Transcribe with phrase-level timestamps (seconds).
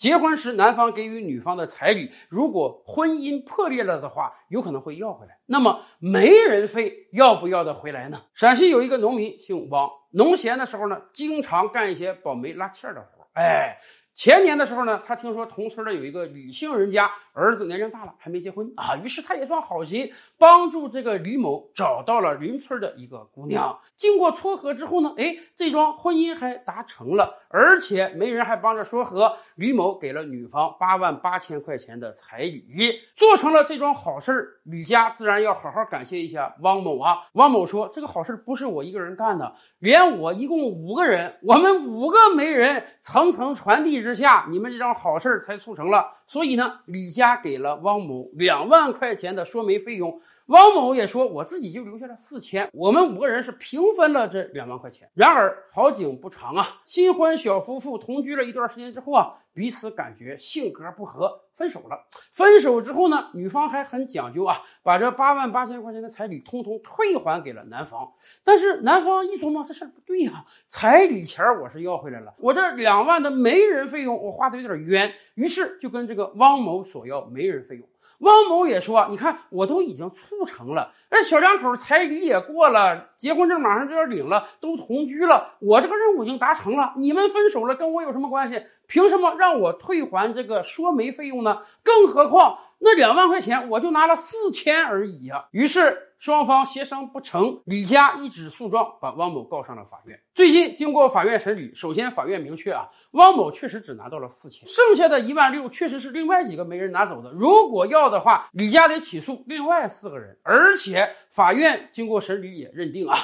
[0.00, 5.38] 结婚时男方给予女方的彩礼，如果婚姻破裂了的话，有可能会要回来。
[5.44, 8.22] 那么媒人费要不要得回来呢？
[8.32, 13.28] 陕西有一个农民姓王，农闲的时候呢，经常干一些保媒拉纤的活儿。
[13.34, 13.76] 哎。
[14.14, 23.78] 前年的时候呢，他听说同村的有一个李姓人家儿子年龄大了还没结婚啊，于是他也算好心帮助这个李某找到了邻村的一个姑娘。
[23.96, 34.48] 经过撮合之后呢，哎，这桩婚姻还达成了，而且媒人还帮着说和，李某给了女方八万八千块钱的彩礼，做成了这桩好事儿。
[34.64, 37.28] 李家自然要好好感谢一下汪某啊。
[37.32, 46.18] 汪某说：“这个好事不是我一个人干的，连我一共五个人，我们五个媒人层层传递。”之下，你们这桩好事才促成了。
[46.26, 50.20] 所以呢，李家给了汪某两万块钱的说媒费用。
[50.46, 55.08] 汪某也说，我自己就留下了四千，我们五个人是平分了这两万块钱。
[55.14, 62.06] 然而好景不长啊，新婚小夫妇同居了一段时间之后啊，彼此感觉性格不合，分手了。
[62.32, 68.12] 分手之后呢，女方还很讲究啊，把这八万八千块钱的彩礼通通退还给了男方。
[68.44, 77.88] 但是男方一琢磨，这事儿不对呀，彩礼钱我是要回来了，我这两万的媒人费用我花的有点冤，于是就跟这个汪某索要媒人费用。
[78.18, 86.92] 汪某也说：“你看，我都已经促成了，那小两口彩礼也过了，结婚证马上就要领了，都同居了，我这个任务已经达成了。
[86.98, 88.62] 你们分手了，跟我有什么关系？
[88.86, 91.62] 凭什么让我退还这个说媒费用呢？
[91.82, 95.46] 更何况……”那两万块钱我就拿了四千而已呀。
[95.50, 100.18] 于是双方协商不成，李家一纸诉状把汪某告上了法院。
[100.34, 107.30] 最近经过法院审理，首先法院明确啊，汪某确实只拿到了四千，剩下的一万六确实是另外几个媒人拿走的。
[107.32, 110.38] 如果要的话，李家得起诉另外四个人。
[110.42, 113.16] 而且法院经过审理也认定啊，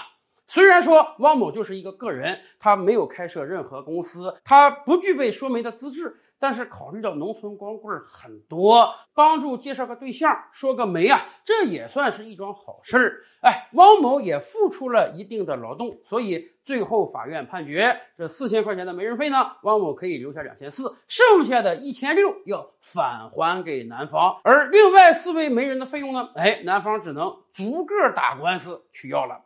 [0.47, 6.17] 虽然说汪某就是一个个人，他没有开设任何公司，他不具备说媒的资质。
[6.39, 13.23] 但是考虑到农村光棍很多，帮助介绍个对象，说个媒啊，这也算是一桩好事儿。
[13.43, 24.41] 哎，汪某也付出了一定的劳动，所以最后法院判决，这四千块钱的媒人费呢，汪某可以留下两千四，剩下的一千六要返还给男方。
[24.45, 29.43] 而另外四位媒人的费用呢，哎，男方只能逐个打官司去要了。